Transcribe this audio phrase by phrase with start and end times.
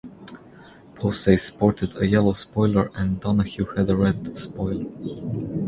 [0.95, 4.87] Posey sported a yellow spoiler and Donohue had a red spoiler.